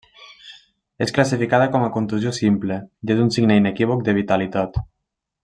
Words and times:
És 1.05 1.13
classificada 1.17 1.67
com 1.75 1.85
a 1.87 1.91
contusió 1.97 2.33
simple 2.39 2.79
i 3.11 3.15
és 3.17 3.23
un 3.27 3.31
signe 3.37 3.59
inequívoc 3.61 4.03
de 4.09 4.17
vitalitat. 4.23 4.83